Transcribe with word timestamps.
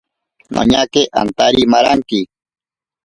Noñake 0.53 1.01
antari 1.21 1.61
maranki. 1.71 2.19